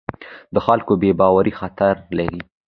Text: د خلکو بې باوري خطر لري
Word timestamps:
د 0.53 0.55
خلکو 0.65 0.93
بې 1.01 1.11
باوري 1.19 1.53
خطر 1.59 1.95
لري 2.17 2.41